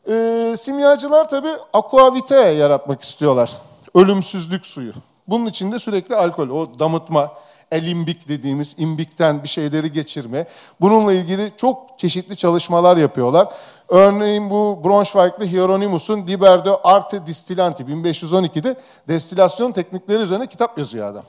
E, 0.08 0.54
simyacılar 0.56 1.28
tabii 1.28 1.52
aquavite 1.72 2.36
yaratmak 2.36 3.02
istiyorlar. 3.02 3.52
Ölümsüzlük 3.94 4.66
suyu. 4.66 4.92
Bunun 5.28 5.46
için 5.46 5.72
de 5.72 5.78
sürekli 5.78 6.16
alkol, 6.16 6.48
o 6.48 6.78
damıtma, 6.78 7.32
elimbik 7.72 8.28
dediğimiz 8.28 8.74
imbikten 8.78 9.42
bir 9.42 9.48
şeyleri 9.48 9.92
geçirme. 9.92 10.46
Bununla 10.80 11.12
ilgili 11.12 11.52
çok 11.56 11.98
çeşitli 11.98 12.36
çalışmalar 12.36 12.96
yapıyorlar. 12.96 13.48
Örneğin 13.88 14.50
bu 14.50 14.80
Braunschweig'li 14.84 15.52
Hieronymus'un 15.52 16.26
Liber 16.26 16.64
de 16.64 16.70
Arte 16.84 17.26
Distillanti 17.26 17.82
1512'de 17.82 18.76
destilasyon 19.08 19.72
teknikleri 19.72 20.22
üzerine 20.22 20.46
kitap 20.46 20.78
yazıyor 20.78 21.06
adam. 21.06 21.24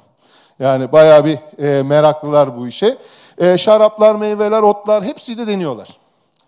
Yani 0.60 0.92
bayağı 0.92 1.26
bir 1.26 1.38
e, 1.64 1.84
meraklılar 1.84 2.58
bu 2.58 2.68
işe. 2.68 2.98
E, 3.38 3.58
şaraplar, 3.58 4.16
meyveler, 4.16 4.62
otlar 4.62 5.04
hepsi 5.04 5.38
de 5.38 5.48
deniyorlar. 5.48 6.03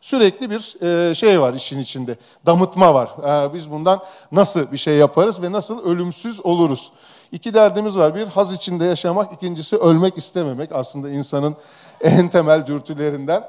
Sürekli 0.05 0.49
bir 0.49 0.83
e, 1.09 1.15
şey 1.15 1.41
var 1.41 1.53
işin 1.53 1.79
içinde, 1.79 2.15
damıtma 2.45 2.93
var. 2.93 3.09
E, 3.49 3.53
biz 3.53 3.71
bundan 3.71 3.99
nasıl 4.31 4.71
bir 4.71 4.77
şey 4.77 4.95
yaparız 4.97 5.41
ve 5.41 5.51
nasıl 5.51 5.85
ölümsüz 5.85 6.45
oluruz? 6.45 6.91
İki 7.31 7.53
derdimiz 7.53 7.97
var. 7.97 8.15
Bir, 8.15 8.27
haz 8.27 8.53
içinde 8.53 8.85
yaşamak. 8.85 9.33
ikincisi 9.33 9.77
ölmek 9.77 10.17
istememek. 10.17 10.71
Aslında 10.71 11.09
insanın 11.09 11.55
en 12.01 12.29
temel 12.29 12.65
dürtülerinden 12.65 13.43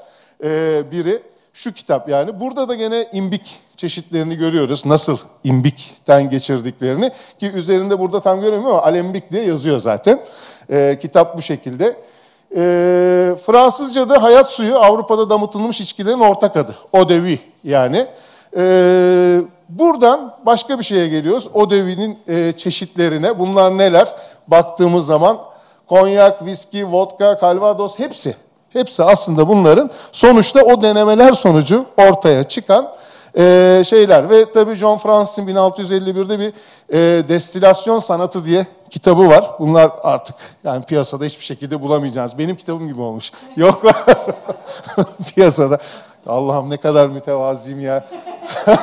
e, 0.45 0.83
biri. 0.91 1.23
Şu 1.53 1.73
kitap 1.73 2.09
yani. 2.09 2.41
Burada 2.41 2.69
da 2.69 2.75
gene 2.75 3.09
imbik 3.13 3.59
çeşitlerini 3.77 4.37
görüyoruz. 4.37 4.87
Nasıl 4.87 5.19
imbikten 5.45 6.31
geçirdiklerini. 6.31 7.11
Ki 7.41 7.51
üzerinde 7.51 7.99
burada 7.99 8.21
tam 8.21 8.41
göremiyorum 8.41 8.67
ama 8.67 8.83
alembik 8.83 9.33
diye 9.33 9.45
yazıyor 9.45 9.81
zaten. 9.81 10.21
E, 10.71 10.99
kitap 11.01 11.37
bu 11.37 11.43
şekilde. 11.43 11.97
E, 12.57 12.61
Fransızca'da 13.47 14.23
hayat 14.23 14.51
suyu 14.51 14.79
Avrupa'da 14.79 15.31
damıtılmış 15.31 15.81
içkilerin 15.81 16.21
ortak 16.21 16.57
adı. 16.57 16.75
Odevi 16.93 17.39
yani. 17.65 18.07
E, 18.57 19.41
Buradan 19.69 20.35
başka 20.47 20.79
bir 20.79 20.85
şeye 20.85 21.09
geliyoruz. 21.09 21.49
O 21.55 21.71
devinin 21.71 22.19
e, 22.29 22.53
çeşitlerine. 22.53 23.39
Bunlar 23.39 23.79
neler? 23.79 24.15
Baktığımız 24.49 25.07
zaman 25.07 25.39
konyak, 25.89 26.45
viski, 26.45 26.93
vodka, 26.93 27.39
kalvados 27.39 27.99
hepsi. 27.99 28.35
Hepsi 28.73 29.05
aslında 29.05 29.49
bunların 29.49 29.91
sonuçta 30.13 30.61
o 30.63 30.83
denemeler 30.83 31.33
sonucu 31.33 31.85
ortaya 31.97 32.45
çıkan 32.45 32.93
e, 33.37 33.83
şeyler. 33.87 34.31
Ve 34.31 34.53
tabii 34.53 34.75
John 34.75 34.97
Francis'in 34.97 35.47
1651'de 35.47 36.39
bir 36.39 36.53
e, 36.93 37.29
destilasyon 37.29 37.99
sanatı 37.99 38.45
diye 38.45 38.67
kitabı 38.91 39.29
var. 39.29 39.51
Bunlar 39.59 39.91
artık 40.03 40.37
yani 40.65 40.85
piyasada 40.85 41.25
hiçbir 41.25 41.45
şekilde 41.45 41.83
bulamayacağınız. 41.83 42.39
Benim 42.39 42.57
kitabım 42.57 42.89
gibi 42.89 43.01
olmuş. 43.01 43.33
Yoklar 43.57 43.95
piyasada. 45.35 45.79
Allah'ım 46.27 46.71
ne 46.71 46.77
kadar 46.77 47.07
mütevaziyim 47.07 47.81
ya. 47.81 48.09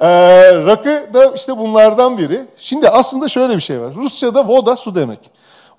Ee, 0.00 0.54
rakı 0.54 1.14
da 1.14 1.32
işte 1.34 1.58
bunlardan 1.58 2.18
biri. 2.18 2.44
Şimdi 2.56 2.88
aslında 2.88 3.28
şöyle 3.28 3.54
bir 3.54 3.60
şey 3.60 3.80
var. 3.80 3.94
Rusça'da 3.94 4.48
voda 4.48 4.76
su 4.76 4.94
demek. 4.94 5.30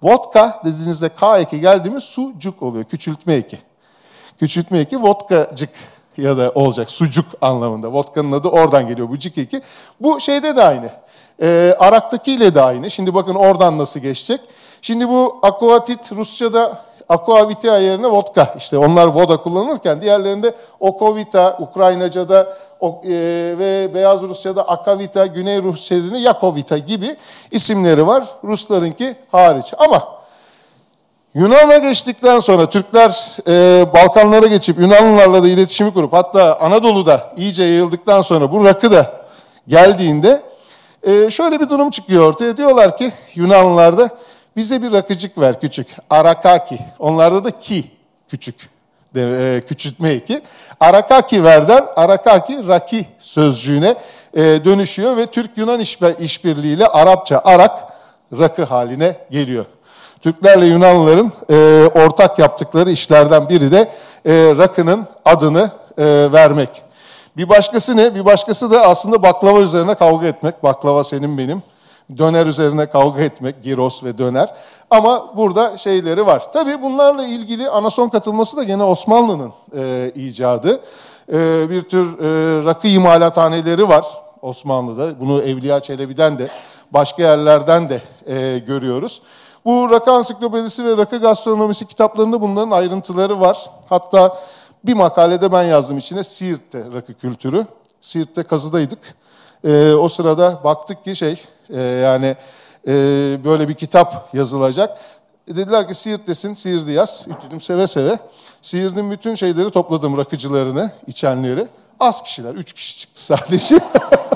Vodka 0.03 0.61
dediğinizde 0.65 1.09
K 1.09 1.39
eki 1.39 1.59
geldi 1.59 1.89
mi 1.89 2.01
sucuk 2.01 2.61
oluyor. 2.61 2.83
Küçültme 2.83 3.33
eki. 3.33 3.57
Küçültme 4.39 4.79
eki 4.79 5.03
vodkacık 5.03 5.69
ya 6.17 6.38
da 6.38 6.51
olacak 6.55 6.91
sucuk 6.91 7.25
anlamında. 7.41 7.93
Vodka'nın 7.93 8.31
adı 8.31 8.48
oradan 8.48 8.88
geliyor 8.88 9.10
bu 9.10 9.19
cik 9.19 9.38
eki. 9.38 9.62
Bu 10.00 10.19
şeyde 10.19 10.55
de 10.55 10.63
aynı. 10.63 10.89
E, 11.41 11.75
Arak'takiyle 11.79 12.55
de 12.55 12.62
aynı. 12.62 12.91
Şimdi 12.91 13.13
bakın 13.13 13.36
oradan 13.36 13.77
nasıl 13.77 14.00
geçecek. 14.00 14.41
Şimdi 14.81 15.10
bu 15.10 15.39
aquatit 15.43 16.12
Rusça'da 16.12 16.81
aquavita 17.10 17.77
yerine 17.79 18.07
vodka. 18.07 18.55
İşte 18.57 18.77
onlar 18.77 19.07
voda 19.07 19.38
kullanırken 19.38 20.01
diğerlerinde 20.01 20.53
okovita, 20.79 21.57
Ukraynaca'da 21.60 22.57
e, 22.81 23.10
ve 23.60 23.93
Beyaz 23.93 24.22
Rusya'da 24.22 24.67
akavita, 24.67 25.25
Güney 25.25 25.63
Rusya'da 25.63 26.17
yakovita 26.17 26.77
gibi 26.77 27.15
isimleri 27.51 28.07
var. 28.07 28.24
Ruslarınki 28.43 29.15
hariç. 29.31 29.74
Ama 29.77 30.14
Yunan'a 31.35 31.77
geçtikten 31.77 32.39
sonra 32.39 32.69
Türkler 32.69 33.37
e, 33.47 33.93
Balkanlara 33.93 34.47
geçip 34.47 34.79
Yunanlılarla 34.79 35.43
da 35.43 35.47
iletişimi 35.47 35.93
kurup 35.93 36.13
hatta 36.13 36.59
Anadolu'da 36.59 37.33
iyice 37.37 37.63
yayıldıktan 37.63 38.21
sonra 38.21 38.51
bu 38.51 38.65
rakı 38.65 38.91
da 38.91 39.25
geldiğinde 39.67 40.43
E, 41.07 41.29
şöyle 41.29 41.59
bir 41.59 41.69
durum 41.69 41.89
çıkıyor 41.89 42.23
ortaya. 42.23 42.57
Diyorlar 42.57 42.97
ki 42.97 43.11
Yunanlılarda 43.35 44.09
bize 44.55 44.81
bir 44.81 44.91
rakıcık 44.91 45.37
ver 45.39 45.59
küçük. 45.59 45.87
Arakaki. 46.09 46.79
Onlarda 46.99 47.43
da 47.43 47.51
ki 47.51 47.91
küçük. 48.29 48.69
De, 49.15 49.55
e, 49.55 49.61
küçültme 49.61 50.09
eki. 50.09 50.41
Arakaki 50.79 51.43
verden 51.43 51.85
Arakaki 51.95 52.67
raki 52.67 53.05
sözcüğüne 53.19 53.95
e, 54.33 54.41
dönüşüyor 54.43 55.17
ve 55.17 55.25
Türk-Yunan 55.25 55.79
işbirliğiyle 56.19 56.87
Arapça 56.87 57.41
arak 57.45 57.79
rakı 58.39 58.63
haline 58.63 59.15
geliyor. 59.31 59.65
Türklerle 60.25 60.65
Yunanlıların 60.65 61.32
e, 61.50 61.55
ortak 61.96 62.39
yaptıkları 62.39 62.91
işlerden 62.91 63.50
biri 63.50 63.72
de 63.72 63.91
e, 64.25 64.55
rakının 64.58 65.08
adını 65.25 65.72
e, 65.98 66.32
vermek. 66.32 66.70
Bir 67.38 67.50
başkası 67.50 67.98
ne? 67.98 68.15
Bir 68.15 68.25
başkası 68.25 68.72
da 68.72 68.82
aslında 68.82 69.24
baklava 69.24 69.60
üzerine 69.60 69.96
kavga 69.96 70.27
etmek. 70.27 70.63
Baklava 70.63 71.03
senin 71.03 71.38
benim. 71.38 71.63
Döner 72.17 72.46
üzerine 72.46 72.86
kavga 72.86 73.22
etmek, 73.22 73.63
giros 73.63 74.03
ve 74.03 74.17
döner. 74.17 74.53
Ama 74.89 75.38
burada 75.38 75.77
şeyleri 75.77 76.25
var. 76.25 76.51
Tabii 76.51 76.82
bunlarla 76.82 77.25
ilgili 77.25 77.70
anason 77.70 78.10
katılması 78.10 78.58
da 78.58 78.63
gene 78.63 78.84
Osmanlı'nın 78.84 79.51
e, 79.77 80.12
icadı. 80.15 80.79
E, 81.34 81.70
bir 81.70 81.82
tür 81.82 82.20
e, 82.20 82.65
rakı 82.65 82.88
imalathaneleri 82.88 83.89
var 83.89 84.05
Osmanlı'da. 84.41 85.20
Bunu 85.20 85.41
Evliya 85.41 85.79
Çelebi'den 85.79 86.38
de 86.38 86.48
başka 86.91 87.24
yerlerden 87.24 87.89
de 87.89 88.01
e, 88.27 88.60
görüyoruz. 88.60 89.22
Bu 89.65 89.89
rakı 89.89 90.12
ansiklopedisi 90.12 90.86
ve 90.86 90.98
rakı 90.98 91.17
gastronomisi 91.17 91.86
kitaplarında 91.86 92.41
bunların 92.41 92.72
ayrıntıları 92.72 93.39
var. 93.39 93.69
Hatta 93.89 94.38
bir 94.86 94.93
makalede 94.93 95.51
ben 95.51 95.63
yazdım 95.63 95.98
içine 95.98 96.24
Siirt'te 96.24 96.84
rakı 96.93 97.13
kültürü. 97.13 97.65
Siirt'te 98.01 98.43
kazıdaydık. 98.43 99.00
E, 99.63 99.93
o 99.93 100.10
sırada 100.10 100.63
baktık 100.63 101.03
ki 101.03 101.15
şey 101.15 101.41
e, 101.69 101.81
yani 101.81 102.36
e, 102.88 102.93
böyle 103.43 103.69
bir 103.69 103.74
kitap 103.74 104.29
yazılacak. 104.34 104.98
Dediler 105.48 105.88
ki 105.88 105.95
Siirt'tesin, 105.95 106.53
Siirt'i 106.53 106.91
yaz. 106.91 107.25
Dedim 107.48 107.62
seve 107.62 107.88
seve. 107.88 108.19
Siirt'in 108.62 109.12
bütün 109.12 109.36
şeyleri 109.36 109.69
topladım 109.69 110.17
rakıcılarını, 110.17 110.91
içenleri. 111.07 111.67
Az 112.00 112.24
kişiler, 112.24 112.55
üç 112.55 112.74
kişi 112.74 112.98
çıktı 112.98 113.25
sadece. 113.25 113.79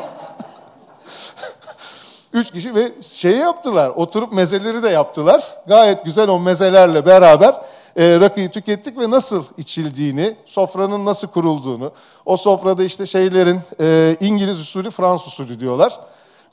Üç 2.33 2.51
kişi 2.51 2.75
ve 2.75 2.91
şey 3.01 3.38
yaptılar, 3.38 3.89
oturup 3.89 4.33
mezeleri 4.33 4.83
de 4.83 4.89
yaptılar. 4.89 5.57
Gayet 5.67 6.05
güzel 6.05 6.29
o 6.29 6.39
mezelerle 6.39 7.05
beraber 7.05 7.62
e, 7.95 8.19
rakıyı 8.19 8.51
tükettik 8.51 8.98
ve 9.00 9.09
nasıl 9.09 9.43
içildiğini, 9.57 10.36
sofranın 10.45 11.05
nasıl 11.05 11.27
kurulduğunu, 11.27 11.91
o 12.25 12.38
sofrada 12.38 12.83
işte 12.83 13.05
şeylerin 13.05 13.59
e, 13.81 14.17
İngiliz 14.19 14.59
usulü, 14.59 14.89
Fransız 14.89 15.27
usulü 15.27 15.59
diyorlar. 15.59 16.00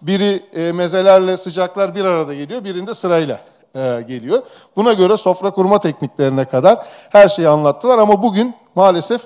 Biri 0.03 0.45
e, 0.55 0.73
mezelerle 0.73 1.37
sıcaklar 1.37 1.95
bir 1.95 2.05
arada 2.05 2.35
geliyor, 2.35 2.65
birinde 2.65 2.95
sırayla 2.95 3.41
e, 3.75 4.05
geliyor. 4.09 4.43
Buna 4.77 4.93
göre 4.93 5.17
sofra 5.17 5.51
kurma 5.51 5.79
tekniklerine 5.81 6.45
kadar 6.45 6.87
her 7.11 7.29
şeyi 7.29 7.49
anlattılar 7.49 7.99
ama 7.99 8.23
bugün 8.23 8.55
maalesef 8.75 9.23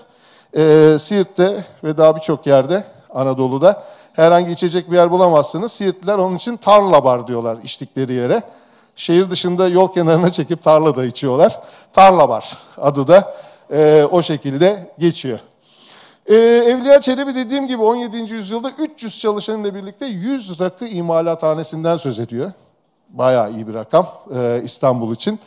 e, 0.56 0.96
Siirt'te 0.98 1.64
ve 1.84 1.98
daha 1.98 2.16
birçok 2.16 2.46
yerde 2.46 2.84
Anadolu'da 3.14 3.82
herhangi 4.12 4.52
içecek 4.52 4.90
bir 4.90 4.96
yer 4.96 5.10
bulamazsınız. 5.10 5.72
Siirtliler 5.72 6.18
onun 6.18 6.36
için 6.36 6.56
tarla 6.56 7.04
bar 7.04 7.26
diyorlar 7.26 7.58
içtikleri 7.64 8.12
yere. 8.12 8.42
Şehir 8.96 9.30
dışında 9.30 9.68
yol 9.68 9.92
kenarına 9.92 10.30
çekip 10.30 10.62
tarlada 10.62 11.04
içiyorlar. 11.04 11.60
Tarla 11.92 12.28
bar 12.28 12.58
adı 12.76 13.08
da 13.08 13.34
e, 13.72 14.04
o 14.10 14.22
şekilde 14.22 14.92
geçiyor. 14.98 15.38
E, 16.26 16.34
Evliya 16.36 17.00
Çelebi 17.00 17.34
dediğim 17.34 17.66
gibi 17.66 17.82
17. 17.82 18.34
yüzyılda 18.34 18.70
300 18.78 19.20
çalışanıyla 19.20 19.74
birlikte 19.74 20.06
100 20.06 20.60
rakı 20.60 20.86
imalathanesinden 20.86 21.96
söz 21.96 22.20
ediyor. 22.20 22.52
Bayağı 23.08 23.52
iyi 23.52 23.68
bir 23.68 23.74
rakam 23.74 24.06
e, 24.36 24.60
İstanbul 24.64 25.14
için. 25.14 25.40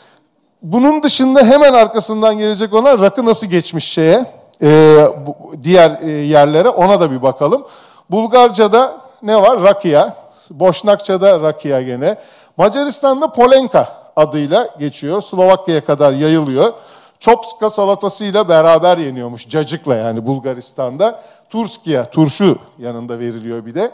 Bunun 0.62 1.03
dışında 1.03 1.43
hemen 1.43 1.74
arkasından 1.74 2.38
gelecek 2.38 2.74
olan 2.74 3.01
rakı 3.01 3.25
nasıl 3.25 3.48
geçmiş 3.48 3.86
şeye, 3.86 4.25
e, 4.62 5.08
bu, 5.27 5.36
diğer 5.63 6.01
e, 6.01 6.12
yerlere 6.12 6.70
ona 6.70 7.00
da 7.00 7.12
bir 7.12 7.22
bakalım. 7.22 7.65
Bulgarca'da 8.10 8.98
ne 9.24 9.41
var? 9.41 9.63
Rakia. 9.63 10.13
Boşnakça'da 10.50 11.39
rakia 11.39 11.81
gene. 11.81 12.15
Macaristan'da 12.57 13.32
Polenka 13.32 13.88
adıyla 14.15 14.69
geçiyor. 14.80 15.21
Slovakya'ya 15.21 15.86
kadar 15.86 16.12
yayılıyor. 16.12 16.73
Çopska 17.19 17.69
salatasıyla 17.69 18.49
beraber 18.49 18.97
yeniyormuş. 18.97 19.49
Cacıkla 19.49 19.95
yani 19.95 20.25
Bulgaristan'da. 20.25 21.21
Turskiya, 21.49 22.06
turşu 22.06 22.58
yanında 22.80 23.19
veriliyor 23.19 23.65
bir 23.65 23.75
de. 23.75 23.91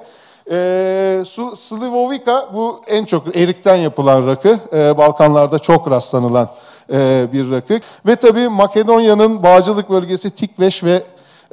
Ee, 0.51 1.23
Slivovika 1.55 2.49
bu 2.53 2.81
en 2.87 3.05
çok 3.05 3.35
erikten 3.35 3.75
yapılan 3.75 4.27
rakı. 4.27 4.59
Ee, 4.73 4.97
Balkanlarda 4.97 5.59
çok 5.59 5.91
rastlanılan 5.91 6.49
e, 6.93 7.27
bir 7.33 7.51
rakı. 7.51 7.79
Ve 8.05 8.15
tabii 8.15 8.49
Makedonya'nın 8.49 9.43
bağcılık 9.43 9.89
bölgesi 9.89 10.31
Tikveş 10.31 10.83
ve 10.83 11.03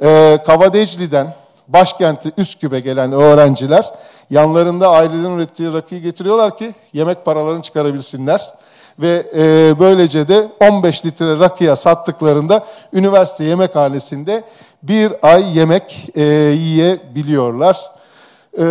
e, 0.03 0.39
Kavadecli'den 0.45 1.35
başkenti 1.67 2.31
Üsküp'e 2.37 2.79
gelen 2.79 3.11
öğrenciler 3.11 3.85
yanlarında 4.29 4.89
ailelerin 4.89 5.37
ürettiği 5.37 5.73
rakıyı 5.73 6.01
getiriyorlar 6.01 6.57
ki 6.57 6.73
yemek 6.93 7.25
paralarını 7.25 7.61
çıkarabilsinler. 7.61 8.53
Ve 8.99 9.27
e, 9.35 9.79
böylece 9.79 10.27
de 10.27 10.51
15 10.59 11.05
litre 11.05 11.39
rakıya 11.39 11.75
sattıklarında 11.75 12.65
üniversite 12.93 13.43
yemekhanesinde 13.43 14.43
bir 14.83 15.13
ay 15.21 15.57
yemek 15.57 16.09
e, 16.15 16.23
yiyebiliyorlar. 16.23 17.91
E, 18.59 18.65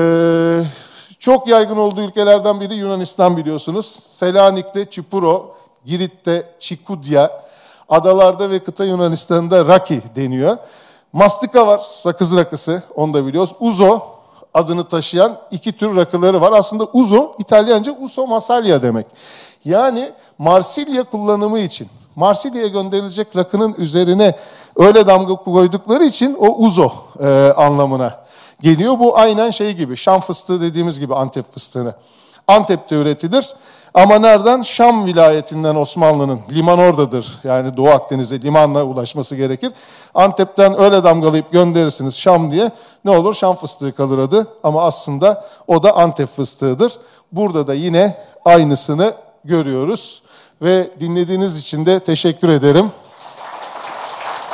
çok 1.18 1.48
yaygın 1.48 1.76
olduğu 1.76 2.02
ülkelerden 2.02 2.60
biri 2.60 2.74
Yunanistan 2.74 3.36
biliyorsunuz. 3.36 3.98
Selanik'te 4.08 4.84
Çipuro, 4.84 5.56
Girit'te 5.84 6.42
Çikudya, 6.58 7.42
adalarda 7.88 8.50
ve 8.50 8.58
kıta 8.58 8.84
Yunanistan'da 8.84 9.66
raki 9.66 10.00
deniyor. 10.16 10.56
Mastika 11.16 11.66
var, 11.66 11.80
sakız 11.92 12.36
rakısı, 12.36 12.82
onu 12.94 13.14
da 13.14 13.26
biliyoruz. 13.26 13.52
Uzo 13.60 14.00
adını 14.54 14.84
taşıyan 14.84 15.38
iki 15.50 15.72
tür 15.72 15.96
rakıları 15.96 16.40
var. 16.40 16.52
Aslında 16.52 16.88
uzo, 16.92 17.32
İtalyanca 17.38 17.96
uso 18.00 18.26
masalya 18.26 18.82
demek. 18.82 19.06
Yani 19.64 20.12
Marsilya 20.38 21.04
kullanımı 21.04 21.58
için, 21.58 21.88
Marsilya'ya 22.16 22.68
gönderilecek 22.68 23.36
rakının 23.36 23.74
üzerine 23.78 24.36
öyle 24.76 25.06
damga 25.06 25.34
koydukları 25.34 26.04
için 26.04 26.36
o 26.40 26.66
uzo 26.66 26.92
e, 27.20 27.52
anlamına 27.56 28.24
geliyor. 28.60 28.98
Bu 28.98 29.18
aynen 29.18 29.50
şey 29.50 29.72
gibi, 29.72 29.96
Şam 29.96 30.20
fıstığı 30.20 30.60
dediğimiz 30.60 31.00
gibi 31.00 31.14
Antep 31.14 31.54
fıstığını. 31.54 31.94
Antep'te 32.48 32.96
üretilir. 32.96 33.54
Ama 33.94 34.18
nereden? 34.18 34.62
Şam 34.62 35.06
vilayetinden 35.06 35.74
Osmanlı'nın. 35.74 36.40
Liman 36.50 36.78
oradadır. 36.78 37.38
Yani 37.44 37.76
Doğu 37.76 37.88
Akdeniz'e 37.88 38.42
limanla 38.42 38.84
ulaşması 38.84 39.36
gerekir. 39.36 39.72
Antep'ten 40.14 40.80
öyle 40.80 41.04
damgalayıp 41.04 41.52
gönderirsiniz 41.52 42.16
Şam 42.18 42.50
diye. 42.50 42.70
Ne 43.04 43.10
olur? 43.10 43.34
Şam 43.34 43.56
fıstığı 43.56 43.92
kalır 43.92 44.18
adı. 44.18 44.46
Ama 44.62 44.82
aslında 44.82 45.44
o 45.66 45.82
da 45.82 45.96
Antep 45.96 46.28
fıstığıdır. 46.28 46.92
Burada 47.32 47.66
da 47.66 47.74
yine 47.74 48.16
aynısını 48.44 49.14
görüyoruz. 49.44 50.22
Ve 50.62 50.90
dinlediğiniz 51.00 51.60
için 51.60 51.86
de 51.86 52.00
teşekkür 52.00 52.48
ederim. 52.48 52.90